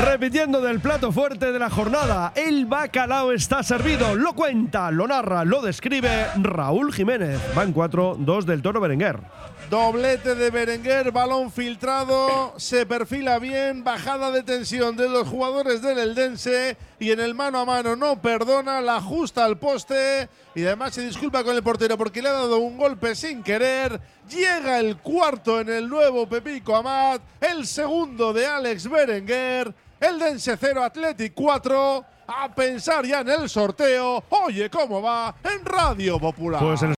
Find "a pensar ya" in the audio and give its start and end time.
32.32-33.20